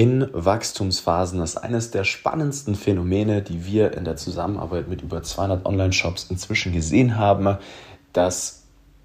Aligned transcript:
in 0.00 0.26
Wachstumsphasen. 0.32 1.42
Ist 1.42 1.58
eines 1.58 1.90
der 1.90 2.04
spannendsten 2.04 2.74
Phänomene, 2.74 3.42
die 3.42 3.66
wir 3.66 3.92
in 3.92 4.06
der 4.06 4.16
Zusammenarbeit 4.16 4.88
mit 4.88 5.02
über 5.02 5.22
200 5.22 5.66
Online-Shops 5.66 6.28
inzwischen 6.30 6.72
gesehen 6.72 7.18
haben, 7.18 7.58
dass 8.14 8.62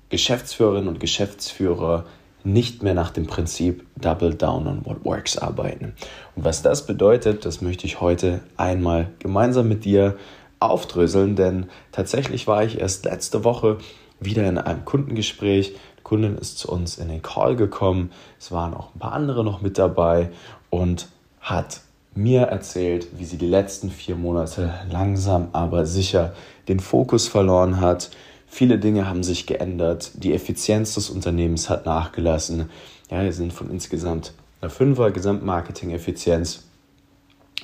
Geschäftsführerinnen 0.08 0.88
und 0.88 1.02
Geschäftsführer 1.02 2.06
nicht 2.46 2.82
mehr 2.82 2.94
nach 2.94 3.12
dem 3.12 3.28
Prinzip 3.28 3.86
Double 3.98 4.36
Down 4.36 4.68
on 4.68 4.86
What 4.86 5.04
Works 5.04 5.38
arbeiten. 5.38 5.96
Und 6.38 6.46
was 6.46 6.62
das 6.62 6.86
bedeutet, 6.86 7.44
das 7.44 7.60
möchte 7.60 7.86
ich 7.86 8.00
heute 8.00 8.40
einmal 8.56 9.10
gemeinsam 9.20 9.68
mit 9.68 9.84
dir 9.84 10.16
aufdröseln, 10.62 11.36
denn 11.36 11.66
tatsächlich 11.92 12.48
war 12.48 12.64
ich 12.64 12.80
erst 12.80 13.04
letzte 13.04 13.44
Woche 13.44 13.80
wieder 14.22 14.48
in 14.48 14.58
einem 14.58 14.86
Kundengespräch. 14.86 15.76
Die 15.98 16.04
Kundin 16.04 16.38
ist 16.38 16.58
zu 16.58 16.72
uns 16.72 16.98
in 16.98 17.10
den 17.10 17.22
Call 17.22 17.58
gekommen. 17.58 18.12
Es 18.40 18.54
waren 18.54 18.74
auch 18.74 18.96
ein 18.96 19.00
paar 19.00 19.12
andere 19.12 19.44
noch 19.44 19.62
mit 19.62 19.78
dabei 19.78 20.30
und 20.76 21.08
hat 21.40 21.82
mir 22.16 22.44
erzählt, 22.44 23.08
wie 23.18 23.26
sie 23.26 23.38
die 23.38 23.48
letzten 23.48 23.90
vier 23.90 24.16
Monate 24.16 24.74
langsam 24.90 25.50
aber 25.54 25.86
sicher 25.86 26.34
den 26.68 26.80
Fokus 26.80 27.28
verloren 27.28 27.80
hat. 27.80 28.10
Viele 28.48 28.80
Dinge 28.80 29.08
haben 29.08 29.24
sich 29.24 29.48
geändert. 29.48 30.12
Die 30.16 30.34
Effizienz 30.34 30.96
des 30.96 31.10
Unternehmens 31.10 31.70
hat 31.70 31.86
nachgelassen. 31.86 32.70
Ja, 33.10 33.24
wir 33.24 33.34
sind 33.34 33.54
von 33.54 33.70
insgesamt 33.70 34.34
einer 34.62 34.70
Fünfer 34.70 35.12
Gesamtmarketing-Effizienz 35.12 36.64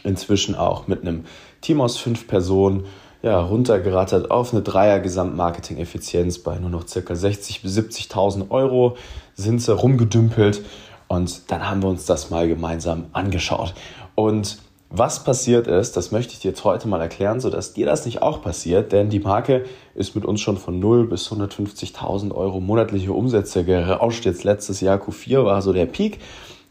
inzwischen 0.04 0.56
auch 0.56 0.88
mit 0.88 1.02
einem 1.02 1.26
Team 1.62 1.82
aus 1.82 1.98
fünf 1.98 2.28
Personen 2.28 2.86
ja, 3.24 3.40
runtergerattert 3.40 4.32
auf 4.32 4.52
eine 4.52 4.64
Dreier 4.64 5.00
Gesamtmarketing-Effizienz 5.00 6.40
bei 6.40 6.58
nur 6.58 6.70
noch 6.70 6.86
ca. 6.86 7.00
60.000 7.00 7.62
bis 7.62 7.78
70.000 7.78 8.50
Euro 8.50 8.98
sind 9.36 9.62
sie 9.62 9.74
rumgedümpelt 9.74 10.62
und 11.12 11.52
dann 11.52 11.70
haben 11.70 11.84
wir 11.84 11.90
uns 11.90 12.06
das 12.06 12.30
mal 12.30 12.48
gemeinsam 12.48 13.08
angeschaut. 13.12 13.74
Und 14.16 14.60
was 14.90 15.26
passiert 15.26 15.68
ist, 15.68 15.98
das 15.98 16.12
möchte 16.12 16.32
ich 16.32 16.40
dir 16.40 16.52
jetzt 16.52 16.64
heute 16.64 16.88
mal 16.88 17.02
erklären, 17.02 17.42
sodass 17.42 17.74
dir 17.74 17.86
das 17.86 18.06
nicht 18.06 18.22
auch 18.22 18.42
passiert, 18.42 18.94
denn 18.94 19.10
die 19.10 19.20
Marke 19.20 19.66
ist 19.94 20.16
mit 20.16 20.24
uns 20.24 20.40
schon 20.40 20.56
von 20.56 20.80
0 20.80 21.08
bis 21.08 21.30
150.000 21.30 22.34
Euro 22.34 22.62
monatliche 22.62 23.12
Umsätze 23.12 23.66
gerauscht. 23.66 24.24
Jetzt 24.24 24.46
letztes 24.46 24.80
Jahr 24.80 25.00
Q4 25.00 25.44
war 25.44 25.62
so 25.62 25.74
der 25.74 25.86
Peak 25.86 26.20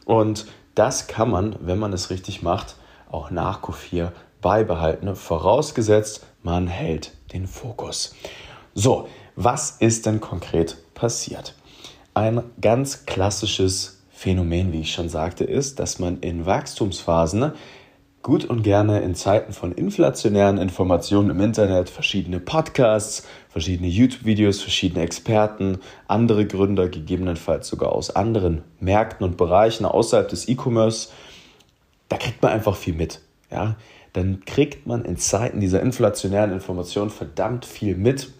und 0.06 0.46
das 0.74 1.06
kann 1.06 1.30
man, 1.30 1.56
wenn 1.60 1.78
man 1.78 1.92
es 1.92 2.08
richtig 2.08 2.40
macht, 2.40 2.76
auch 3.10 3.30
nach 3.30 3.60
Q4 3.60 4.12
beibehalten, 4.40 5.16
vorausgesetzt, 5.16 6.24
man 6.42 6.66
hält 6.66 7.12
den 7.34 7.46
Fokus. 7.46 8.14
So, 8.74 9.06
was 9.36 9.72
ist 9.80 10.06
denn 10.06 10.22
konkret 10.22 10.78
passiert? 10.94 11.54
Ein 12.14 12.42
ganz 12.58 13.04
klassisches 13.04 13.99
Phänomen, 14.20 14.70
wie 14.74 14.82
ich 14.82 14.92
schon 14.92 15.08
sagte, 15.08 15.44
ist, 15.44 15.78
dass 15.78 15.98
man 15.98 16.20
in 16.20 16.44
Wachstumsphasen 16.44 17.52
gut 18.20 18.44
und 18.44 18.62
gerne 18.62 19.00
in 19.00 19.14
Zeiten 19.14 19.54
von 19.54 19.72
inflationären 19.72 20.58
Informationen 20.58 21.30
im 21.30 21.40
Internet 21.40 21.88
verschiedene 21.88 22.38
Podcasts, 22.38 23.26
verschiedene 23.48 23.88
YouTube-Videos, 23.88 24.60
verschiedene 24.60 25.02
Experten, 25.02 25.78
andere 26.06 26.46
Gründer, 26.46 26.90
gegebenenfalls 26.90 27.66
sogar 27.68 27.92
aus 27.92 28.14
anderen 28.14 28.62
Märkten 28.78 29.24
und 29.24 29.38
Bereichen 29.38 29.86
außerhalb 29.86 30.28
des 30.28 30.48
E-Commerce, 30.48 31.08
da 32.10 32.18
kriegt 32.18 32.42
man 32.42 32.52
einfach 32.52 32.76
viel 32.76 32.92
mit. 32.92 33.22
Ja? 33.50 33.76
Dann 34.12 34.44
kriegt 34.44 34.86
man 34.86 35.06
in 35.06 35.16
Zeiten 35.16 35.60
dieser 35.60 35.80
inflationären 35.80 36.52
Informationen 36.52 37.08
verdammt 37.08 37.64
viel 37.64 37.96
mit. 37.96 38.30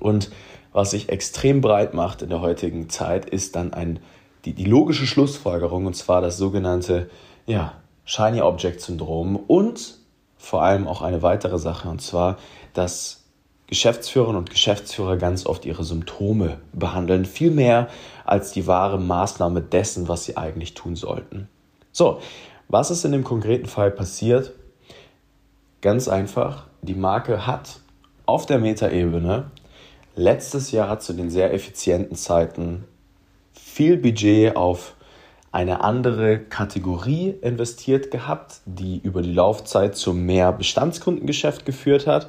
Und 0.00 0.30
was 0.72 0.92
sich 0.92 1.10
extrem 1.10 1.60
breit 1.60 1.92
macht 1.92 2.22
in 2.22 2.30
der 2.30 2.40
heutigen 2.40 2.88
Zeit, 2.88 3.28
ist 3.28 3.54
dann 3.54 3.74
ein, 3.74 3.98
die, 4.44 4.52
die 4.52 4.64
logische 4.64 5.06
Schlussfolgerung, 5.06 5.86
und 5.86 5.94
zwar 5.94 6.20
das 6.20 6.38
sogenannte 6.38 7.10
ja, 7.46 7.74
Shiny 8.04 8.40
Object 8.40 8.80
Syndrom 8.80 9.36
und 9.36 9.98
vor 10.36 10.62
allem 10.62 10.86
auch 10.86 11.02
eine 11.02 11.22
weitere 11.22 11.58
Sache, 11.58 11.88
und 11.88 12.00
zwar, 12.00 12.38
dass 12.72 13.24
Geschäftsführerinnen 13.66 14.38
und 14.38 14.50
Geschäftsführer 14.50 15.16
ganz 15.18 15.44
oft 15.44 15.66
ihre 15.66 15.84
Symptome 15.84 16.58
behandeln, 16.72 17.26
viel 17.26 17.50
mehr 17.50 17.88
als 18.24 18.52
die 18.52 18.66
wahre 18.66 18.98
Maßnahme 18.98 19.60
dessen, 19.60 20.08
was 20.08 20.24
sie 20.24 20.36
eigentlich 20.36 20.74
tun 20.74 20.96
sollten. 20.96 21.48
So, 21.92 22.20
was 22.68 22.90
ist 22.90 23.04
in 23.04 23.12
dem 23.12 23.24
konkreten 23.24 23.66
Fall 23.66 23.90
passiert? 23.90 24.52
Ganz 25.82 26.08
einfach, 26.08 26.66
die 26.80 26.94
Marke 26.94 27.46
hat 27.46 27.80
auf 28.24 28.46
der 28.46 28.58
Metaebene 28.58 29.50
letztes 30.16 30.72
Jahr 30.72 30.98
zu 30.98 31.12
den 31.12 31.30
sehr 31.30 31.52
effizienten 31.52 32.16
Zeiten 32.16 32.84
viel 33.58 33.96
Budget 33.96 34.56
auf 34.56 34.94
eine 35.50 35.82
andere 35.82 36.38
Kategorie 36.38 37.34
investiert 37.40 38.10
gehabt, 38.10 38.60
die 38.66 38.98
über 38.98 39.22
die 39.22 39.32
Laufzeit 39.32 39.96
zu 39.96 40.12
mehr 40.12 40.52
Bestandskundengeschäft 40.52 41.64
geführt 41.64 42.06
hat 42.06 42.28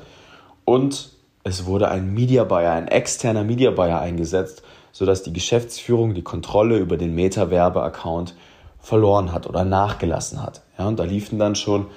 und 0.66 1.12
es 1.44 1.66
wurde 1.66 1.90
ein 1.90 2.14
Media 2.14 2.44
Buyer, 2.44 2.74
ein 2.74 2.88
externer 2.88 3.44
Media 3.44 3.72
Buyer 3.72 4.00
eingesetzt, 4.00 4.62
sodass 4.92 5.24
die 5.24 5.34
Geschäftsführung 5.34 6.14
die 6.14 6.22
Kontrolle 6.22 6.78
über 6.78 6.98
den 6.98 7.16
Meta-Werbe-Account 7.16 8.36
verloren 8.80 9.32
hat 9.32 9.48
oder 9.48 9.64
nachgelassen 9.64 10.42
hat. 10.44 10.62
Ja, 10.78 10.88
und 10.88 11.00
da 11.00 11.04
liefen 11.04 11.40
dann 11.40 11.56
schon 11.56 11.88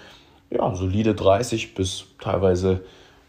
ja, 0.51 0.75
solide 0.75 1.15
30 1.15 1.75
bis 1.75 2.05
teilweise 2.21 2.83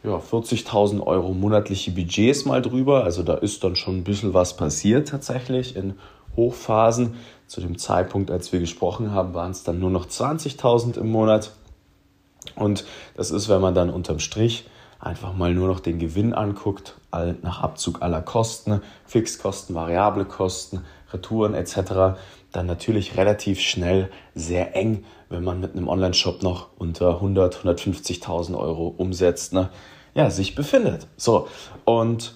ja, 0.03 0.17
40.000 0.17 1.01
Euro 1.01 1.33
monatliche 1.33 1.91
Budgets 1.91 2.45
mal 2.45 2.61
drüber. 2.61 3.03
Also 3.03 3.23
da 3.23 3.35
ist 3.35 3.63
dann 3.63 3.75
schon 3.75 3.97
ein 3.97 4.03
bisschen 4.03 4.33
was 4.33 4.57
passiert 4.57 5.07
tatsächlich 5.07 5.75
in 5.75 5.95
Hochphasen. 6.35 7.15
Zu 7.47 7.61
dem 7.61 7.77
Zeitpunkt, 7.77 8.31
als 8.31 8.51
wir 8.51 8.59
gesprochen 8.59 9.11
haben, 9.11 9.33
waren 9.33 9.51
es 9.51 9.63
dann 9.63 9.79
nur 9.79 9.89
noch 9.89 10.07
20.000 10.07 10.97
im 10.97 11.09
Monat. 11.09 11.51
Und 12.55 12.85
das 13.15 13.31
ist, 13.31 13.47
wenn 13.47 13.61
man 13.61 13.75
dann 13.75 13.89
unterm 13.89 14.19
Strich 14.19 14.65
einfach 14.99 15.33
mal 15.33 15.53
nur 15.53 15.67
noch 15.67 15.79
den 15.79 15.99
Gewinn 15.99 16.33
anguckt, 16.33 16.95
nach 17.11 17.61
Abzug 17.61 18.01
aller 18.01 18.21
Kosten, 18.21 18.81
Fixkosten, 19.05 19.75
variable 19.75 20.25
Kosten, 20.25 20.81
Retouren 21.11 21.53
etc., 21.53 22.17
dann 22.51 22.65
natürlich 22.67 23.17
relativ 23.17 23.59
schnell 23.59 24.09
sehr 24.35 24.75
eng, 24.75 25.05
wenn 25.29 25.43
man 25.43 25.59
mit 25.59 25.75
einem 25.75 25.87
Online-Shop 25.87 26.43
noch 26.43 26.67
unter 26.77 27.15
100, 27.15 27.63
150.000 27.63 28.57
Euro 28.57 28.93
umsetzt, 28.95 29.53
ne, 29.53 29.69
ja, 30.15 30.29
sich 30.29 30.55
befindet. 30.55 31.07
So, 31.17 31.47
und 31.85 32.35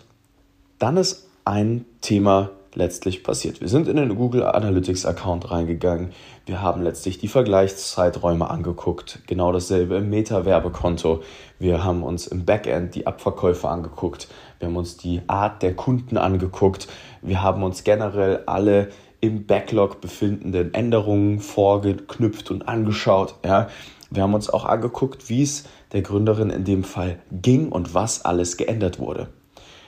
dann 0.80 0.98
ist 0.98 1.28
ein 1.46 1.86
Thema 2.02 2.50
letztlich 2.78 3.24
passiert. 3.24 3.60
Wir 3.60 3.68
sind 3.68 3.88
in 3.88 3.98
den 3.98 4.16
Google 4.16 4.44
Analytics 4.44 5.06
Account 5.06 5.50
reingegangen. 5.50 6.12
Wir 6.46 6.62
haben 6.62 6.84
letztlich 6.84 7.18
die 7.18 7.28
Vergleichszeiträume 7.28 8.50
angeguckt. 8.50 9.20
Genau 9.26 9.52
dasselbe 9.52 9.98
im 9.98 10.10
Meta-Werbekonto. 10.10 11.24
Wir 11.58 11.84
haben 11.84 12.04
uns 12.04 12.28
im 12.28 12.46
Backend 12.46 12.94
die 12.94 13.08
Abverkäufe 13.08 13.68
angeguckt. 13.68 14.28
Wir 14.60 14.68
haben 14.68 14.76
uns 14.76 14.98
die 14.98 15.22
Art 15.28 15.64
der 15.64 15.76
Kunden 15.76 16.18
angeguckt. 16.18 16.88
Wir 17.22 17.42
haben 17.42 17.64
uns 17.64 17.84
generell 17.84 18.44
alle 18.46 18.90
im 19.20 19.48
Backlog 19.48 20.00
befindenden 20.00 20.74
Änderungen 20.74 21.40
vorgeknüpft 21.40 22.52
und 22.52 22.68
angeschaut. 22.68 23.36
Ja. 23.44 23.70
Wir 24.12 24.24
haben 24.24 24.36
uns 24.36 24.50
auch 24.50 24.66
angeguckt, 24.66 25.30
wie 25.30 25.42
es 25.42 25.66
der 25.94 26.02
Gründerin 26.02 26.50
in 26.50 26.64
dem 26.64 26.84
Fall 26.84 27.20
ging 27.32 27.70
und 27.70 27.94
was 27.94 28.26
alles 28.26 28.58
geändert 28.58 29.00
wurde. 29.00 29.28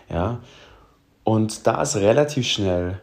Ja. 0.09 0.39
Und 1.23 1.67
da 1.67 1.81
ist 1.81 1.95
relativ 1.97 2.47
schnell 2.47 3.01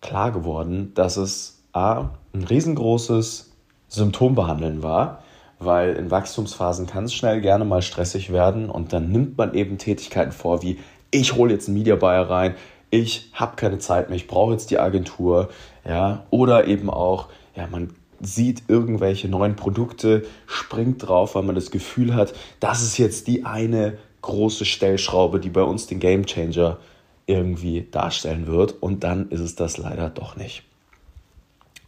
klar 0.00 0.32
geworden, 0.32 0.92
dass 0.94 1.16
es 1.16 1.62
A, 1.72 2.10
ein 2.32 2.44
riesengroßes 2.44 3.52
Symptombehandeln 3.88 4.82
war, 4.82 5.22
weil 5.58 5.94
in 5.94 6.10
Wachstumsphasen 6.10 6.86
kann 6.86 7.04
es 7.04 7.14
schnell 7.14 7.40
gerne 7.40 7.64
mal 7.64 7.82
stressig 7.82 8.32
werden 8.32 8.70
und 8.70 8.92
dann 8.92 9.10
nimmt 9.10 9.38
man 9.38 9.54
eben 9.54 9.78
Tätigkeiten 9.78 10.32
vor 10.32 10.62
wie 10.62 10.78
ich 11.10 11.36
hole 11.36 11.52
jetzt 11.52 11.68
einen 11.68 11.78
Media 11.78 11.94
Buyer 11.94 12.28
rein, 12.28 12.56
ich 12.90 13.30
habe 13.32 13.56
keine 13.56 13.78
Zeit 13.78 14.08
mehr, 14.08 14.16
ich 14.16 14.26
brauche 14.26 14.52
jetzt 14.52 14.70
die 14.70 14.78
Agentur, 14.78 15.48
ja, 15.86 16.24
oder 16.30 16.66
eben 16.66 16.90
auch, 16.90 17.28
ja, 17.54 17.66
man 17.66 17.94
sieht 18.26 18.64
irgendwelche 18.68 19.28
neuen 19.28 19.56
Produkte, 19.56 20.24
springt 20.46 21.06
drauf, 21.06 21.34
weil 21.34 21.42
man 21.42 21.54
das 21.54 21.70
Gefühl 21.70 22.14
hat, 22.14 22.34
das 22.60 22.82
ist 22.82 22.98
jetzt 22.98 23.26
die 23.26 23.44
eine 23.44 23.98
große 24.22 24.64
Stellschraube, 24.64 25.40
die 25.40 25.50
bei 25.50 25.62
uns 25.62 25.86
den 25.86 26.00
Game 26.00 26.24
Changer 26.26 26.78
irgendwie 27.26 27.86
darstellen 27.90 28.46
wird 28.46 28.82
und 28.82 29.04
dann 29.04 29.30
ist 29.30 29.40
es 29.40 29.54
das 29.54 29.76
leider 29.76 30.10
doch 30.10 30.36
nicht. 30.36 30.62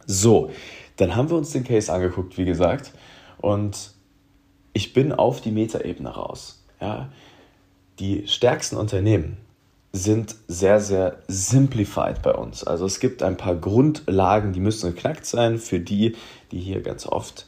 So, 0.05 0.51
dann 0.97 1.15
haben 1.15 1.29
wir 1.29 1.37
uns 1.37 1.51
den 1.51 1.63
Case 1.63 1.91
angeguckt, 1.91 2.37
wie 2.37 2.45
gesagt, 2.45 2.91
und 3.39 3.91
ich 4.73 4.93
bin 4.93 5.11
auf 5.11 5.41
die 5.41 5.51
Metaebene 5.51 6.09
raus. 6.09 6.63
Ja. 6.79 7.09
Die 7.99 8.27
stärksten 8.27 8.77
Unternehmen, 8.77 9.37
sind 9.93 10.35
sehr, 10.47 10.79
sehr 10.79 11.17
simplified 11.27 12.21
bei 12.21 12.33
uns. 12.33 12.63
Also 12.63 12.85
es 12.85 12.99
gibt 12.99 13.23
ein 13.23 13.37
paar 13.37 13.55
Grundlagen, 13.55 14.53
die 14.53 14.59
müssen 14.59 14.93
geknackt 14.93 15.25
sein. 15.25 15.57
Für 15.57 15.79
die, 15.79 16.15
die 16.51 16.59
hier 16.59 16.81
ganz 16.81 17.07
oft 17.07 17.47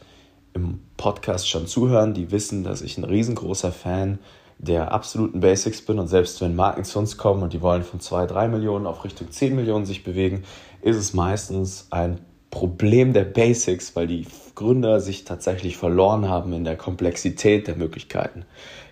im 0.54 0.80
Podcast 0.98 1.50
schon 1.50 1.68
zuhören, 1.68 2.14
die 2.14 2.32
wissen, 2.32 2.64
dass 2.64 2.82
ich 2.82 2.98
ein 2.98 3.04
riesengroßer 3.04 3.72
Fan 3.72 4.20
der 4.58 4.92
absoluten 4.92 5.40
Basics 5.40 5.82
bin. 5.82 6.00
Und 6.00 6.08
selbst 6.08 6.42
wenn 6.42 6.56
Marken 6.56 6.84
zu 6.84 7.00
uns 7.00 7.18
kommen 7.18 7.44
und 7.44 7.54
die 7.54 7.62
wollen 7.62 7.84
von 7.84 8.00
2, 8.00 8.26
3 8.26 8.48
Millionen 8.48 8.88
auf 8.88 9.04
Richtung 9.04 9.32
10 9.32 9.56
Millionen 9.56 9.86
sich 9.86 10.04
bewegen, 10.04 10.44
ist 10.82 10.98
es 10.98 11.14
meistens 11.14 11.88
ein 11.92 12.20
Problem 12.52 13.14
der 13.14 13.26
Basics, 13.26 13.96
weil 13.96 14.08
die 14.08 14.26
Gründer 14.56 15.00
sich 15.00 15.24
tatsächlich 15.24 15.78
verloren 15.78 16.28
haben 16.28 16.52
in 16.54 16.64
der 16.64 16.76
Komplexität 16.76 17.68
der 17.68 17.76
Möglichkeiten. 17.76 18.44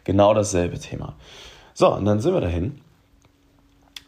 Genau 0.03 0.33
dasselbe 0.33 0.79
Thema. 0.79 1.15
So, 1.73 1.93
und 1.93 2.05
dann 2.05 2.19
sind 2.19 2.33
wir 2.33 2.41
dahin, 2.41 2.81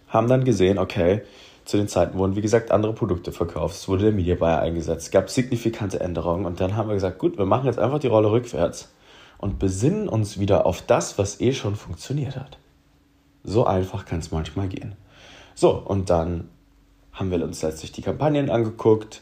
haben 0.09 0.27
dann 0.27 0.43
gesehen, 0.43 0.77
okay, 0.77 1.21
zu 1.65 1.77
den 1.77 1.87
Zeiten 1.87 2.17
wurden, 2.17 2.35
wie 2.35 2.41
gesagt, 2.41 2.71
andere 2.71 2.93
Produkte 2.93 3.31
verkauft, 3.31 3.75
es 3.75 3.87
wurde 3.87 4.05
der 4.05 4.11
Media 4.11 4.35
Buyer 4.35 4.59
eingesetzt, 4.59 5.07
es 5.07 5.11
gab 5.11 5.29
signifikante 5.29 5.99
Änderungen 5.99 6.45
und 6.45 6.59
dann 6.59 6.75
haben 6.75 6.89
wir 6.89 6.95
gesagt, 6.95 7.19
gut, 7.19 7.37
wir 7.37 7.45
machen 7.45 7.67
jetzt 7.67 7.79
einfach 7.79 7.99
die 7.99 8.07
Rolle 8.07 8.31
rückwärts 8.31 8.91
und 9.37 9.59
besinnen 9.59 10.09
uns 10.09 10.39
wieder 10.39 10.65
auf 10.65 10.81
das, 10.81 11.17
was 11.17 11.39
eh 11.39 11.53
schon 11.53 11.75
funktioniert 11.75 12.35
hat. 12.35 12.57
So 13.43 13.65
einfach 13.65 14.05
kann 14.05 14.19
es 14.19 14.31
manchmal 14.31 14.67
gehen. 14.67 14.95
So, 15.53 15.71
und 15.71 16.09
dann 16.09 16.49
haben 17.13 17.31
wir 17.31 17.43
uns 17.43 17.61
letztlich 17.61 17.91
die 17.91 18.01
Kampagnen 18.01 18.49
angeguckt, 18.49 19.21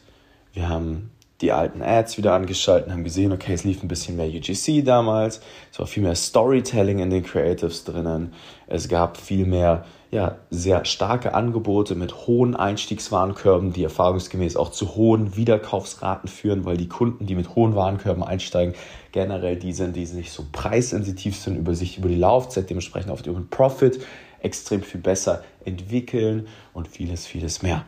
wir 0.54 0.70
haben 0.70 1.12
die 1.42 1.52
alten 1.52 1.84
Ads 1.84 2.18
wieder 2.18 2.34
angeschaltet, 2.34 2.92
haben 2.92 3.04
gesehen, 3.04 3.32
okay, 3.32 3.54
es 3.54 3.64
lief 3.64 3.84
ein 3.84 3.88
bisschen 3.88 4.16
mehr 4.16 4.28
UGC 4.28 4.84
damals, 4.84 5.40
es 5.72 5.80
war 5.80 5.86
viel 5.86 6.04
mehr 6.04 6.16
Storytelling 6.16 7.00
in 7.00 7.10
den 7.10 7.24
Creatives 7.24 7.84
drinnen, 7.84 8.34
es 8.66 8.88
gab 8.88 9.18
viel 9.18 9.46
mehr, 9.46 9.86
ja, 10.10 10.38
sehr 10.50 10.86
starke 10.86 11.36
Angebote 11.36 11.94
mit 11.94 12.28
hohen 12.28 12.56
Einstiegswarenkörben, 12.56 13.74
die 13.74 13.84
erfahrungsgemäß 13.84 14.56
auch 14.56 14.72
zu 14.72 14.96
hohen 14.96 15.36
Wiederkaufsraten 15.36 16.30
führen, 16.30 16.66
weil 16.66 16.78
die 16.78 16.88
Kunden, 16.88 17.28
die 17.28 17.36
mit 17.36 17.56
hohen 17.56 17.76
Warenkörben 17.76 18.24
einsteigen, 18.24 18.74
generell 19.12 19.58
die 19.58 19.74
sind, 19.74 19.96
die 19.96 20.06
nicht 20.06 20.32
so 20.32 20.46
preissensitiv 20.52 21.38
sind, 21.38 21.58
über 21.58 21.76
sich 21.76 21.98
über 21.98 22.08
die 22.08 22.16
Laufzeit, 22.16 22.70
dementsprechend 22.70 23.12
auf 23.12 23.22
den 23.22 23.50
Profit 23.50 24.00
extrem 24.42 24.82
viel 24.82 25.02
besser 25.02 25.44
entwickeln 25.66 26.48
und 26.74 26.88
vieles, 26.88 27.26
vieles 27.26 27.62
mehr. 27.62 27.86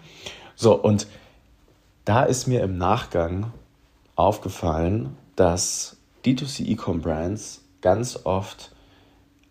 So, 0.55 0.75
und 0.75 1.07
da 2.09 2.23
ist 2.23 2.47
mir 2.47 2.63
im 2.63 2.79
Nachgang 2.79 3.53
aufgefallen, 4.15 5.15
dass 5.35 5.97
D2C 6.25 6.65
E-Com 6.69 7.01
Brands 7.01 7.61
ganz 7.81 8.21
oft 8.23 8.71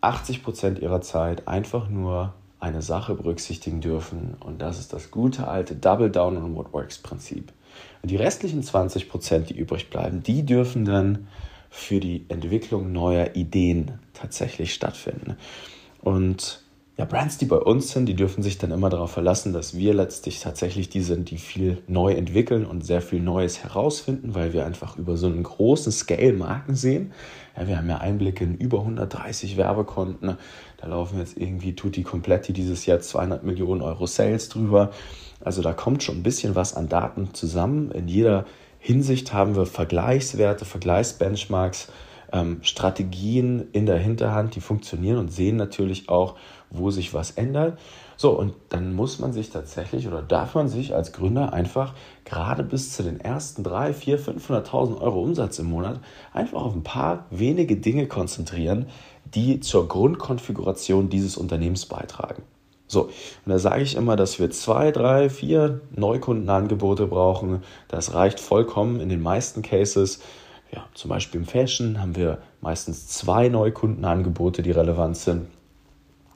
80% 0.02 0.81
ihrer 0.81 1.00
Zeit 1.00 1.46
einfach 1.46 1.88
nur 1.88 2.34
eine 2.58 2.82
Sache 2.82 3.14
berücksichtigen 3.14 3.81
dürfen 3.81 4.37
und 4.40 4.60
das 4.60 4.81
ist 4.81 4.93
das 4.93 5.12
gute 5.12 5.46
alte 5.46 5.76
Double 5.76 6.10
Down 6.10 6.37
on 6.37 6.56
What 6.56 6.72
Works 6.72 6.99
Prinzip. 6.99 7.52
Und 8.02 8.10
die 8.10 8.16
restlichen 8.16 8.64
20%, 8.64 9.38
die 9.44 9.56
übrig 9.56 9.88
bleiben, 9.88 10.25
die 10.25 10.44
dürfen 10.44 10.84
dann 10.84 11.28
für 11.70 12.00
die 12.00 12.26
Entwicklung 12.28 12.90
neuer 12.90 13.37
Ideen 13.37 14.00
tatsächlich 14.14 14.75
stattfinden. 14.75 15.37
Und 16.02 16.64
ja, 16.98 17.04
Brands, 17.04 17.38
die 17.38 17.46
bei 17.46 17.58
uns 17.58 17.92
sind, 17.92 18.06
die 18.06 18.16
dürfen 18.16 18.42
sich 18.42 18.58
dann 18.58 18.72
immer 18.72 18.90
darauf 18.90 19.12
verlassen, 19.12 19.52
dass 19.52 19.76
wir 19.76 19.94
letztlich 19.94 20.40
tatsächlich 20.40 20.88
die 20.88 21.02
sind, 21.02 21.30
die 21.30 21.38
viel 21.38 21.80
neu 21.86 22.12
entwickeln 22.12 22.66
und 22.66 22.84
sehr 22.84 23.00
viel 23.00 23.20
Neues 23.20 23.62
herausfinden, 23.62 24.34
weil 24.34 24.52
wir 24.52 24.66
einfach 24.66 24.96
über 24.96 25.16
so 25.16 25.28
einen 25.28 25.44
großen 25.44 25.92
Scale 25.92 26.32
Marken 26.32 26.74
sehen. 26.74 27.12
Ja, 27.56 27.68
wir 27.68 27.78
haben 27.78 27.88
ja 27.88 27.98
Einblicke 27.98 28.42
in 28.42 28.56
über 28.56 28.80
130 28.80 29.56
Werbekonten. 29.56 30.38
Da 30.78 30.86
laufen 30.88 31.20
jetzt 31.20 31.36
irgendwie 31.36 31.76
Tutti 31.76 32.02
Kompletti 32.02 32.52
dieses 32.52 32.84
Jahr 32.84 32.98
200 32.98 33.44
Millionen 33.44 33.80
Euro 33.80 34.06
Sales 34.06 34.48
drüber. 34.48 34.90
Also 35.40 35.62
da 35.62 35.74
kommt 35.74 36.02
schon 36.02 36.16
ein 36.16 36.22
bisschen 36.24 36.56
was 36.56 36.74
an 36.74 36.88
Daten 36.88 37.32
zusammen. 37.32 37.92
In 37.92 38.08
jeder 38.08 38.44
Hinsicht 38.80 39.32
haben 39.32 39.54
wir 39.54 39.66
Vergleichswerte, 39.66 40.64
Vergleichsbenchmarks, 40.64 41.92
ähm, 42.32 42.58
Strategien 42.62 43.69
in 43.72 43.86
der 43.86 43.98
Hinterhand, 43.98 44.54
die 44.54 44.60
funktionieren 44.60 45.19
und 45.19 45.32
sehen 45.32 45.56
natürlich 45.56 46.08
auch, 46.08 46.36
wo 46.70 46.90
sich 46.90 47.14
was 47.14 47.32
ändert. 47.32 47.78
So, 48.16 48.30
und 48.32 48.54
dann 48.69 48.94
muss 48.94 49.20
man 49.20 49.32
sich 49.32 49.50
tatsächlich 49.50 50.08
oder 50.08 50.22
darf 50.22 50.54
man 50.54 50.69
sich 50.69 50.94
als 50.94 51.12
Gründer 51.12 51.52
einfach 51.52 51.94
gerade 52.25 52.64
bis 52.64 52.92
zu 52.92 53.02
den 53.02 53.20
ersten 53.20 53.62
3, 53.62 53.94
4, 53.94 54.19
500.000 54.19 55.00
Euro 55.00 55.22
Umsatz 55.22 55.58
im 55.58 55.66
Monat 55.66 56.00
einfach 56.32 56.62
auf 56.62 56.75
ein 56.75 56.82
paar 56.82 57.26
wenige 57.30 57.76
Dinge 57.76 58.08
konzentrieren, 58.08 58.86
die 59.25 59.60
zur 59.60 59.88
Grundkonfiguration 59.88 61.08
dieses 61.08 61.36
Unternehmens 61.36 61.86
beitragen. 61.86 62.42
So, 62.88 63.02
und 63.02 63.12
da 63.46 63.58
sage 63.58 63.82
ich 63.82 63.96
immer, 63.96 64.16
dass 64.16 64.38
wir 64.38 64.50
zwei, 64.50 64.90
drei, 64.90 65.28
vier 65.28 65.82
Neukundenangebote 65.94 67.06
brauchen. 67.06 67.62
Das 67.86 68.14
reicht 68.14 68.40
vollkommen 68.40 69.00
in 69.00 69.10
den 69.10 69.20
meisten 69.20 69.60
Cases. 69.60 70.20
Ja, 70.72 70.86
zum 70.94 71.08
Beispiel 71.08 71.40
im 71.40 71.46
Fashion 71.46 72.00
haben 72.00 72.16
wir 72.16 72.38
meistens 72.60 73.06
zwei 73.06 73.48
Neukundenangebote, 73.48 74.62
die 74.62 74.70
relevant 74.70 75.16
sind. 75.16 75.46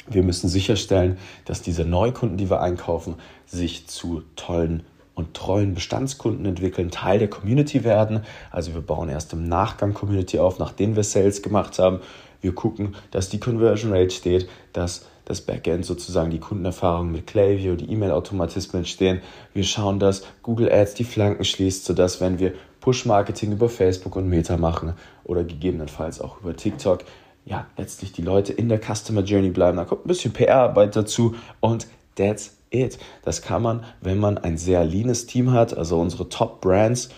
Wir 0.09 0.23
müssen 0.23 0.49
sicherstellen, 0.49 1.19
dass 1.45 1.63
diese 1.63 1.85
Neukunden, 1.85 2.37
die 2.37 2.51
wir 2.51 2.61
einkaufen, 2.61 3.17
sich 3.47 3.87
zu 3.87 4.23
tollen 4.37 4.85
und 5.15 5.35
treuen 5.35 5.75
Bestandskunden 5.75 6.47
entwickeln, 6.47 6.91
Teil 6.91 7.19
der 7.19 7.29
Community 7.29 7.85
werden. 7.85 8.25
Also 8.51 8.75
wir 8.75 8.81
bauen 8.81 9.09
erst 9.09 9.33
im 9.33 9.45
Nachgang 9.45 9.95
Community 9.95 10.39
auf, 10.39 10.59
nachdem 10.59 10.97
wir 10.97 11.05
Sales 11.05 11.43
gemacht 11.43 11.79
haben. 11.79 12.01
Wir 12.41 12.55
gucken, 12.55 12.97
dass 13.11 13.29
die 13.29 13.39
Conversion 13.39 13.93
Rate 13.93 14.11
steht, 14.11 14.49
dass 14.73 15.07
das 15.25 15.41
Backend 15.41 15.85
sozusagen 15.85 16.31
die 16.31 16.41
Kundenerfahrung 16.41 17.13
mit 17.13 17.27
Klaviyo, 17.27 17.77
die 17.77 17.91
E-Mail-Automatismen 17.91 18.85
stehen. 18.85 19.21
Wir 19.55 19.65
schauen, 19.65 19.99
dass 19.99 20.25
Google 20.43 20.71
Ads 20.71 20.95
die 20.95 21.05
Flanken 21.05 21.45
schließt, 21.45 21.85
sodass 21.85 22.21
wenn 22.21 22.39
wir 22.39 22.55
Push-Marketing 22.81 23.53
über 23.53 23.69
Facebook 23.69 24.17
und 24.17 24.29
Meta 24.29 24.57
machen 24.57 24.95
oder 25.25 25.45
gegebenenfalls 25.45 26.21
auch 26.21 26.41
über 26.41 26.57
TikTok, 26.57 27.05
ja, 27.45 27.67
letztlich 27.77 28.13
die 28.13 28.23
Leute 28.23 28.53
in 28.53 28.69
der 28.69 28.81
Customer 28.81 29.23
Journey 29.23 29.51
bleiben. 29.51 29.77
Da 29.77 29.85
kommt 29.85 30.05
ein 30.05 30.09
bisschen 30.09 30.33
PR-Arbeit 30.33 30.97
dazu 30.97 31.35
und 31.61 31.87
that's 32.17 32.57
it. 32.71 32.99
Das 33.23 33.43
kann 33.43 33.63
man, 33.63 33.85
wenn 34.01 34.19
man 34.19 34.39
ein 34.39 34.59
sehr 34.59 34.85
leanes 34.85 35.27
Team 35.27 35.53
hat, 35.53 35.77
also 35.77 36.01
unsere 36.01 36.29
Top-Brands, 36.29 37.11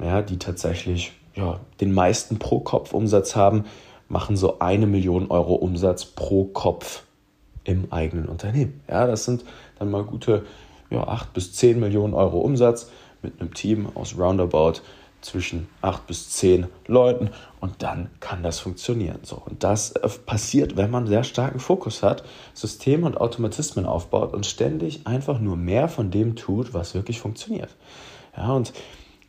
ja, 0.00 0.22
die 0.22 0.38
tatsächlich 0.38 1.12
ja, 1.34 1.60
den 1.80 1.92
meisten 1.92 2.38
Pro-Kopf-Umsatz 2.38 3.36
haben, 3.36 3.64
machen 4.08 4.36
so 4.36 4.58
eine 4.58 4.86
Million 4.86 5.30
Euro 5.30 5.54
Umsatz 5.54 6.04
pro 6.04 6.44
Kopf 6.44 7.04
im 7.64 7.92
eigenen 7.92 8.26
Unternehmen. 8.26 8.80
Ja, 8.88 9.06
das 9.06 9.24
sind 9.24 9.44
dann 9.78 9.90
mal 9.90 10.04
gute 10.04 10.44
ja, 10.90 11.04
8 11.04 11.32
bis 11.32 11.52
10 11.54 11.80
Millionen 11.80 12.14
Euro 12.14 12.38
Umsatz 12.40 12.90
mit 13.22 13.40
einem 13.40 13.54
Team 13.54 13.88
aus 13.94 14.18
Roundabout 14.18 14.80
zwischen 15.22 15.68
acht 15.80 16.06
bis 16.06 16.30
zehn 16.30 16.66
Leuten 16.86 17.30
und 17.60 17.82
dann 17.82 18.10
kann 18.20 18.42
das 18.42 18.58
funktionieren. 18.58 19.20
So, 19.22 19.40
und 19.44 19.62
das 19.62 19.92
äh, 19.92 20.08
passiert, 20.26 20.76
wenn 20.76 20.90
man 20.90 21.06
sehr 21.06 21.24
starken 21.24 21.60
Fokus 21.60 22.02
hat, 22.02 22.24
Systeme 22.54 23.06
und 23.06 23.18
Automatismen 23.18 23.86
aufbaut 23.86 24.34
und 24.34 24.44
ständig 24.44 25.06
einfach 25.06 25.40
nur 25.40 25.56
mehr 25.56 25.88
von 25.88 26.10
dem 26.10 26.36
tut, 26.36 26.74
was 26.74 26.94
wirklich 26.94 27.20
funktioniert. 27.20 27.70
Ja, 28.36 28.52
und 28.52 28.72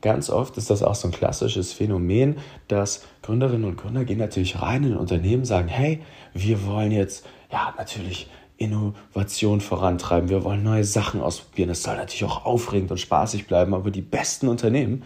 ganz 0.02 0.30
oft 0.30 0.58
ist 0.58 0.70
das 0.70 0.84
auch 0.84 0.96
so 0.96 1.08
ein 1.08 1.14
klassisches 1.14 1.74
Phänomen, 1.74 2.38
dass 2.68 3.06
Gründerinnen 3.22 3.66
und 3.66 3.78
Gründer 3.78 4.04
gehen 4.04 4.20
natürlich 4.20 4.62
rein 4.62 4.84
in 4.84 4.94
ein 4.94 4.98
Unternehmen, 4.98 5.46
sagen, 5.46 5.68
hey, 5.68 6.02
wir 6.34 6.66
wollen 6.66 6.92
jetzt, 6.92 7.26
ja, 7.54 7.74
natürlich 7.78 8.28
Innovation 8.58 9.62
vorantreiben, 9.62 10.30
wir 10.30 10.44
wollen 10.44 10.64
neue 10.64 10.84
Sachen 10.84 11.22
ausprobieren. 11.22 11.70
Es 11.70 11.84
soll 11.84 11.96
natürlich 11.96 12.24
auch 12.24 12.46
aufregend 12.46 12.90
und 12.92 13.00
spaßig 13.00 13.46
bleiben, 13.46 13.74
aber 13.76 13.92
die 13.92 14.02
besten 14.02 14.48
Unternehmen, 14.48 15.04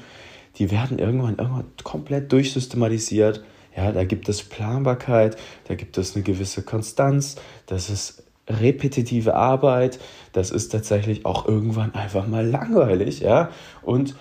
die 0.55 0.71
werden 0.71 0.97
irgendwann, 0.97 1.37
irgendwann 1.37 1.65
komplett 1.83 2.31
durchsystematisiert. 2.31 3.43
Ja, 3.75 3.91
da 3.91 4.05
gibt 4.05 4.29
es 4.29 4.43
Planbarkeit, 4.43 5.37
da 5.67 5.75
gibt 5.75 5.97
es 5.97 6.15
eine 6.15 6.23
gewisse 6.23 6.63
Konstanz, 6.63 7.35
das 7.67 7.89
ist 7.89 8.23
repetitive 8.49 9.35
Arbeit, 9.35 9.99
das 10.31 10.49
ist 10.49 10.69
tatsächlich 10.69 11.25
auch 11.25 11.47
irgendwann 11.47 11.93
einfach 11.93 12.27
mal 12.27 12.47
langweilig, 12.47 13.19
ja, 13.19 13.49
und 13.83 14.15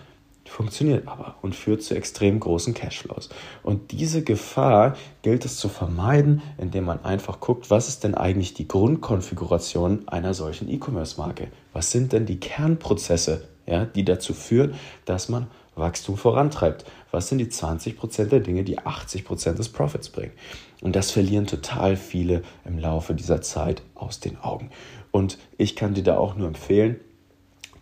funktioniert 0.48 1.08
aber 1.08 1.36
und 1.42 1.54
führt 1.54 1.82
zu 1.82 1.94
extrem 1.94 2.40
großen 2.40 2.74
Cashflows. 2.74 3.28
Und 3.62 3.92
diese 3.92 4.22
Gefahr 4.22 4.96
gilt 5.22 5.44
es 5.44 5.56
zu 5.56 5.68
vermeiden, 5.68 6.42
indem 6.58 6.84
man 6.84 7.04
einfach 7.04 7.40
guckt, 7.40 7.70
was 7.70 7.88
ist 7.88 8.04
denn 8.04 8.14
eigentlich 8.14 8.54
die 8.54 8.68
Grundkonfiguration 8.68 10.08
einer 10.08 10.34
solchen 10.34 10.68
E-Commerce-Marke? 10.68 11.48
Was 11.72 11.90
sind 11.90 12.12
denn 12.12 12.26
die 12.26 12.40
Kernprozesse, 12.40 13.48
ja, 13.66 13.84
die 13.84 14.04
dazu 14.04 14.34
führen, 14.34 14.74
dass 15.04 15.28
man 15.28 15.48
Wachstum 15.76 16.16
vorantreibt. 16.16 16.84
Was 17.10 17.28
sind 17.28 17.38
die 17.38 17.46
20% 17.46 18.26
der 18.26 18.40
Dinge, 18.40 18.64
die 18.64 18.80
80% 18.80 19.54
des 19.54 19.68
Profits 19.68 20.08
bringen? 20.08 20.32
Und 20.80 20.96
das 20.96 21.10
verlieren 21.10 21.46
total 21.46 21.96
viele 21.96 22.42
im 22.64 22.78
Laufe 22.78 23.14
dieser 23.14 23.42
Zeit 23.42 23.82
aus 23.94 24.20
den 24.20 24.38
Augen. 24.38 24.70
Und 25.10 25.38
ich 25.56 25.76
kann 25.76 25.94
dir 25.94 26.02
da 26.02 26.18
auch 26.18 26.34
nur 26.34 26.48
empfehlen, 26.48 26.96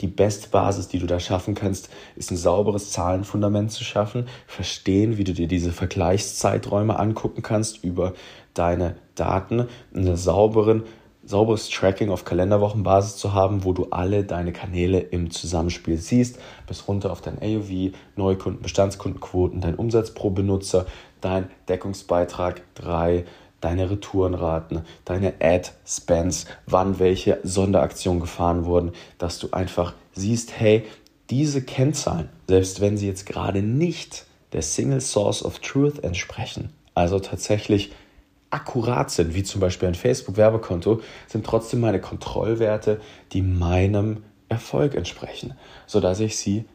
die 0.00 0.06
beste 0.06 0.48
Basis, 0.48 0.88
die 0.88 0.98
du 0.98 1.06
da 1.06 1.20
schaffen 1.20 1.54
kannst, 1.54 1.88
ist 2.16 2.30
ein 2.30 2.36
sauberes 2.36 2.90
Zahlenfundament 2.90 3.72
zu 3.72 3.84
schaffen, 3.84 4.26
verstehen, 4.46 5.18
wie 5.18 5.24
du 5.24 5.32
dir 5.32 5.48
diese 5.48 5.72
Vergleichszeiträume 5.72 6.98
angucken 6.98 7.42
kannst 7.42 7.84
über 7.84 8.14
deine 8.54 8.96
Daten, 9.14 9.68
einen 9.94 10.16
sauberen 10.16 10.84
sauberes 11.26 11.70
Tracking 11.70 12.10
auf 12.10 12.24
Kalenderwochenbasis 12.24 13.16
zu 13.16 13.32
haben, 13.32 13.64
wo 13.64 13.72
du 13.72 13.86
alle 13.90 14.24
deine 14.24 14.52
Kanäle 14.52 15.00
im 15.00 15.30
Zusammenspiel 15.30 15.96
siehst, 15.96 16.38
bis 16.66 16.86
runter 16.86 17.10
auf 17.10 17.20
dein 17.20 17.38
AOV, 17.40 17.94
Neukunden, 18.16 18.62
Bestandskundenquoten, 18.62 19.60
dein 19.60 19.74
Umsatz 19.74 20.12
pro 20.12 20.30
Benutzer, 20.30 20.86
dein 21.20 21.48
Deckungsbeitrag 21.68 22.62
3, 22.74 23.24
deine 23.64 23.90
Retourenraten, 23.90 24.82
deine 25.06 25.34
Ad-Spends, 25.40 26.46
wann 26.66 26.98
welche 26.98 27.38
Sonderaktionen 27.42 28.20
gefahren 28.20 28.66
wurden, 28.66 28.92
dass 29.16 29.38
du 29.38 29.48
einfach 29.52 29.94
siehst, 30.12 30.58
hey, 30.58 30.84
diese 31.30 31.62
Kennzahlen, 31.62 32.28
selbst 32.46 32.82
wenn 32.82 32.98
sie 32.98 33.06
jetzt 33.06 33.24
gerade 33.24 33.62
nicht 33.62 34.26
der 34.52 34.60
Single 34.60 35.00
Source 35.00 35.42
of 35.42 35.60
Truth 35.60 36.04
entsprechen, 36.04 36.70
also 36.94 37.18
tatsächlich 37.18 37.92
akkurat 38.50 39.10
sind, 39.10 39.34
wie 39.34 39.42
zum 39.42 39.60
Beispiel 39.60 39.88
ein 39.88 39.94
Facebook-Werbekonto, 39.94 41.00
sind 41.26 41.46
trotzdem 41.46 41.80
meine 41.80 42.00
Kontrollwerte, 42.00 43.00
die 43.32 43.42
meinem 43.42 44.24
Erfolg 44.48 44.94
entsprechen, 44.94 45.54
sodass 45.86 46.20
ich 46.20 46.36
sie 46.36 46.66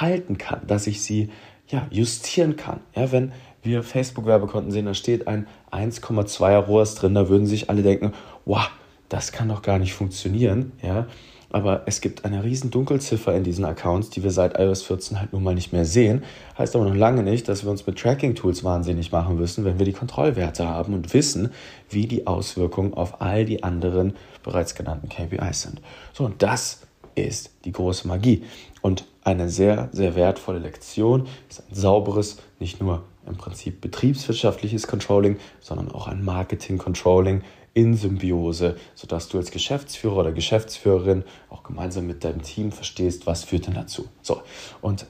halten 0.00 0.38
kann, 0.38 0.66
dass 0.66 0.86
ich 0.86 1.02
sie 1.02 1.30
ja, 1.68 1.86
justieren 1.90 2.56
kann. 2.56 2.80
Ja, 2.94 3.12
wenn 3.12 3.32
wir 3.64 3.82
Facebook-Werbekonten 3.82 4.70
sehen, 4.70 4.86
da 4.86 4.94
steht 4.94 5.26
ein 5.26 5.46
1,2er 5.72 6.58
ROAS 6.58 6.94
drin, 6.94 7.14
da 7.14 7.28
würden 7.28 7.46
sich 7.46 7.70
alle 7.70 7.82
denken, 7.82 8.12
wow, 8.44 8.70
das 9.08 9.32
kann 9.32 9.48
doch 9.48 9.62
gar 9.62 9.78
nicht 9.78 9.94
funktionieren. 9.94 10.72
Ja, 10.82 11.06
aber 11.54 11.82
es 11.86 12.00
gibt 12.00 12.24
eine 12.24 12.42
riesen 12.42 12.72
Dunkelziffer 12.72 13.32
in 13.32 13.44
diesen 13.44 13.64
Accounts, 13.64 14.10
die 14.10 14.24
wir 14.24 14.32
seit 14.32 14.58
iOS 14.58 14.82
14 14.82 15.20
halt 15.20 15.32
nun 15.32 15.44
mal 15.44 15.54
nicht 15.54 15.72
mehr 15.72 15.84
sehen. 15.84 16.24
Heißt 16.58 16.74
aber 16.74 16.84
noch 16.84 16.96
lange 16.96 17.22
nicht, 17.22 17.48
dass 17.48 17.62
wir 17.62 17.70
uns 17.70 17.86
mit 17.86 17.96
Tracking-Tools 17.96 18.64
wahnsinnig 18.64 19.12
machen 19.12 19.36
müssen, 19.36 19.64
wenn 19.64 19.78
wir 19.78 19.86
die 19.86 19.92
Kontrollwerte 19.92 20.66
haben 20.66 20.94
und 20.94 21.14
wissen, 21.14 21.52
wie 21.88 22.08
die 22.08 22.26
Auswirkungen 22.26 22.94
auf 22.94 23.20
all 23.20 23.44
die 23.44 23.62
anderen 23.62 24.14
bereits 24.42 24.74
genannten 24.74 25.08
KPIs 25.08 25.62
sind. 25.62 25.80
So, 26.12 26.24
und 26.24 26.42
das 26.42 26.88
ist 27.14 27.52
die 27.64 27.72
große 27.72 28.08
Magie. 28.08 28.44
Und 28.82 29.04
eine 29.22 29.48
sehr, 29.48 29.88
sehr 29.92 30.14
wertvolle 30.14 30.58
Lektion 30.58 31.26
ist 31.48 31.62
ein 31.68 31.74
sauberes, 31.74 32.38
nicht 32.58 32.80
nur 32.80 33.04
im 33.26 33.36
Prinzip 33.36 33.80
betriebswirtschaftliches 33.80 34.86
Controlling, 34.86 35.38
sondern 35.60 35.90
auch 35.90 36.08
ein 36.08 36.24
Marketing-Controlling 36.24 37.42
in 37.72 37.96
Symbiose, 37.96 38.76
sodass 38.94 39.28
du 39.28 39.38
als 39.38 39.50
Geschäftsführer 39.50 40.18
oder 40.18 40.32
Geschäftsführerin 40.32 41.24
auch 41.50 41.62
gemeinsam 41.62 42.06
mit 42.06 42.22
deinem 42.22 42.42
Team 42.42 42.70
verstehst, 42.70 43.26
was 43.26 43.44
führt 43.44 43.66
denn 43.66 43.74
dazu. 43.74 44.06
So, 44.22 44.42
und 44.80 45.06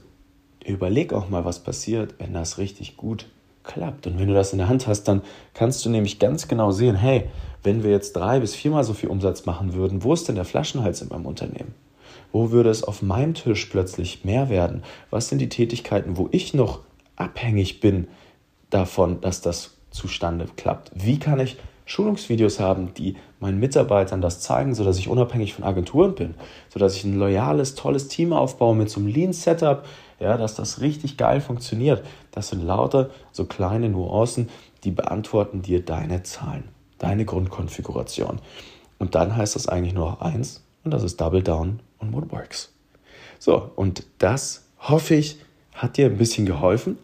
überleg 0.65 1.13
auch 1.13 1.29
mal, 1.29 1.45
was 1.45 1.63
passiert, 1.63 2.15
wenn 2.19 2.33
das 2.33 2.59
richtig 2.59 2.97
gut 2.97 3.27
klappt. 3.65 4.07
Und 4.07 4.19
wenn 4.19 4.29
du 4.29 4.35
das 4.35 4.53
in 4.53 4.59
der 4.59 4.69
Hand 4.69 4.87
hast, 4.87 5.05
dann 5.05 5.23
kannst 5.53 5.85
du 5.85 5.91
nämlich 5.91 6.19
ganz 6.19 6.49
genau 6.49 6.71
sehen, 6.71 6.97
hey, 6.97 7.29
wenn 7.63 7.83
wir 7.83 7.91
jetzt 7.91 8.13
drei 8.15 8.41
bis 8.41 8.55
viermal 8.55 8.85
so 8.85 8.95
viel 8.95 9.09
Umsatz 9.09 9.47
machen 9.47 9.75
würden, 9.75 10.03
wo 10.03 10.13
ist 10.13 10.29
denn 10.29 10.35
der 10.35 10.45
Flaschenhals 10.45 11.03
in 11.03 11.09
meinem 11.09 11.27
Unternehmen? 11.27 11.75
Wo 12.33 12.51
würde 12.51 12.71
es 12.71 12.85
auf 12.85 13.03
meinem 13.03 13.35
Tisch 13.35 13.67
plötzlich 13.67 14.25
mehr 14.25 14.49
werden? 14.49 14.83
Was 15.11 15.29
sind 15.29 15.39
die 15.39 15.49
Tätigkeiten, 15.49 16.17
wo 16.17 16.29
ich 16.33 16.55
noch 16.55 16.81
abhängig 17.17 17.81
bin 17.81 18.09
davon, 18.71 19.21
dass 19.21 19.41
das 19.41 19.77
zustande 19.91 20.47
klappt? 20.57 20.91
Wie 20.95 21.19
kann 21.19 21.41
ich 21.41 21.57
Schulungsvideos 21.87 22.61
haben, 22.61 22.95
die 22.95 23.17
meinen 23.41 23.61
Mitarbeitern 23.61 24.23
das 24.23 24.41
zeigen, 24.41 24.75
sodass 24.75 24.99
ich 24.99 25.09
unabhängig 25.09 25.55
von 25.55 25.65
Agenturen 25.65 26.15
bin, 26.15 26.35
sodass 26.71 26.97
ich 26.97 27.05
ein 27.05 27.19
loyales, 27.19 27.75
tolles 27.75 28.09
Team 28.09 28.33
aufbaue 28.33 28.75
mit 28.75 28.89
so 28.89 29.01
einem 29.01 29.09
Lean-Setup, 29.09 29.85
ja, 30.19 30.37
dass 30.39 30.55
das 30.55 30.81
richtig 30.81 31.17
geil 31.17 31.41
funktioniert. 31.41 32.03
Das 32.31 32.49
sind 32.49 32.63
lauter 32.63 33.11
so 33.33 33.45
kleine 33.45 33.91
Nuancen, 33.91 34.49
die 34.85 34.93
beantworten 34.93 35.61
dir 35.61 35.85
deine 35.85 36.23
Zahlen, 36.23 36.65
deine 36.99 37.27
Grundkonfiguration. 37.27 38.41
Und 38.99 39.15
dann 39.15 39.37
heißt 39.37 39.55
das 39.55 39.69
eigentlich 39.69 39.95
nur 39.95 40.11
noch 40.11 40.21
eins, 40.21 40.64
und 40.85 40.91
das 40.93 41.03
ist 41.03 41.21
Double 41.21 41.43
Down 41.43 41.81
on 42.01 42.13
What 42.13 42.31
Works. 42.31 42.73
So, 43.39 43.71
und 43.77 44.05
das 44.19 44.65
hoffe 44.79 45.15
ich, 45.15 45.39
hat 45.75 45.97
dir 45.97 46.07
ein 46.07 46.19
bisschen 46.19 46.47
geholfen. 46.47 46.99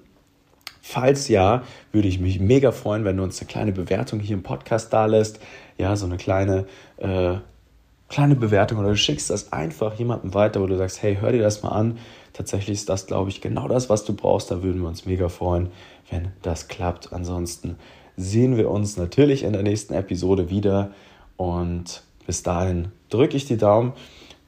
Falls 0.83 1.29
ja, 1.29 1.63
würde 1.93 2.09
ich 2.09 2.21
mich 2.21 2.41
mega 2.41 2.73
freuen, 2.73 3.05
wenn 3.05 3.17
du 3.17 3.23
uns 3.23 3.41
eine 3.41 3.49
kleine 3.49 3.73
Bewertung 3.73 4.21
hier 4.21 4.37
im 4.37 4.43
Podcast 4.43 4.93
da 4.93 5.07
lässt. 5.07 5.41
Ja, 5.79 5.95
so 5.97 6.07
eine 6.07 6.17
kleine, 6.17 6.67
äh, 6.97 7.35
kleine 8.09 8.37
Bewertung 8.37 8.79
oder 8.79 8.89
du 8.89 8.97
schickst 8.97 9.31
das 9.31 9.53
einfach 9.53 9.95
jemandem 9.99 10.35
weiter, 10.35 10.61
wo 10.61 10.67
du 10.67 10.77
sagst, 10.77 11.03
hey, 11.03 11.19
hör 11.21 11.33
dir 11.33 11.43
das 11.43 11.63
mal 11.63 11.71
an. 11.71 11.99
Tatsächlich 12.33 12.79
ist 12.79 12.89
das, 12.89 13.07
glaube 13.07 13.31
ich, 13.31 13.41
genau 13.41 13.69
das, 13.69 13.89
was 13.89 14.05
du 14.05 14.15
brauchst. 14.15 14.51
Da 14.51 14.63
würden 14.63 14.81
wir 14.81 14.89
uns 14.89 15.07
mega 15.07 15.29
freuen, 15.29 15.71
wenn 16.11 16.33
das 16.43 16.69
klappt. 16.69 17.13
Ansonsten 17.13 17.77
sehen 18.17 18.57
wir 18.57 18.71
uns 18.71 18.97
natürlich 18.97 19.43
in 19.43 19.53
der 19.53 19.63
nächsten 19.63 19.95
Episode 19.95 20.51
wieder 20.51 20.91
und 21.37 22.03
bis 22.27 22.43
dahin 22.43 22.93
drücke 23.11 23.37
ich 23.37 23.45
die 23.45 23.57
Daumen. 23.57 23.93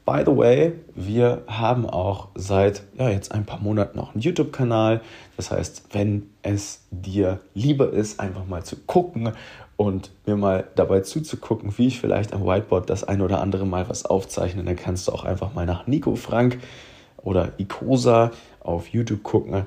By 0.05 0.23
the 0.25 0.35
way, 0.35 0.73
wir 0.95 1.43
haben 1.47 1.85
auch 1.85 2.27
seit 2.35 2.83
ja, 2.97 3.09
jetzt 3.09 3.31
ein 3.31 3.45
paar 3.45 3.59
Monaten 3.59 3.99
auch 3.99 4.13
einen 4.13 4.21
YouTube-Kanal. 4.21 5.01
Das 5.37 5.49
heißt, 5.49 5.83
wenn 5.91 6.29
es 6.41 6.81
dir 6.91 7.39
lieber 7.53 7.89
ist, 7.91 8.19
einfach 8.19 8.45
mal 8.45 8.63
zu 8.63 8.75
gucken 8.85 9.31
und 9.77 10.11
mir 10.25 10.35
mal 10.35 10.67
dabei 10.75 11.01
zuzugucken, 11.01 11.77
wie 11.77 11.87
ich 11.87 12.01
vielleicht 12.01 12.33
am 12.33 12.45
Whiteboard 12.45 12.89
das 12.89 13.05
ein 13.05 13.21
oder 13.21 13.39
andere 13.39 13.65
Mal 13.65 13.87
was 13.87 14.05
aufzeichne, 14.05 14.63
dann 14.63 14.75
kannst 14.75 15.07
du 15.07 15.13
auch 15.13 15.23
einfach 15.23 15.53
mal 15.53 15.65
nach 15.65 15.87
Nico 15.87 16.15
Frank 16.15 16.59
oder 17.17 17.53
Icosa 17.57 18.31
auf 18.59 18.89
YouTube 18.89 19.23
gucken. 19.23 19.65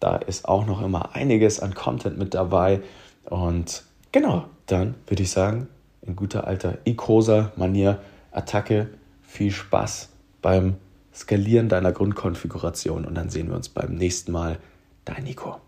Da 0.00 0.16
ist 0.16 0.46
auch 0.46 0.66
noch 0.66 0.82
immer 0.82 1.14
einiges 1.14 1.60
an 1.60 1.74
Content 1.74 2.18
mit 2.18 2.34
dabei. 2.34 2.80
Und 3.24 3.84
genau, 4.12 4.44
dann 4.66 4.96
würde 5.06 5.22
ich 5.22 5.30
sagen, 5.30 5.68
in 6.02 6.14
guter 6.14 6.46
alter 6.46 6.78
Icosa-Manier, 6.84 7.98
Attacke 8.38 8.88
viel 9.22 9.50
Spaß 9.50 10.10
beim 10.40 10.76
Skalieren 11.12 11.68
deiner 11.68 11.92
Grundkonfiguration 11.92 13.04
und 13.04 13.14
dann 13.16 13.28
sehen 13.28 13.48
wir 13.48 13.56
uns 13.56 13.68
beim 13.68 13.94
nächsten 13.94 14.30
Mal. 14.30 14.58
Dein 15.04 15.24
Nico. 15.24 15.60